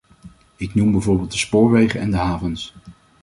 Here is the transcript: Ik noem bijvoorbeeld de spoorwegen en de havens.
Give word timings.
Ik 0.55 0.75
noem 0.75 0.91
bijvoorbeeld 0.91 1.31
de 1.31 1.37
spoorwegen 1.37 1.99
en 1.99 2.11
de 2.11 2.17
havens. 2.17 2.73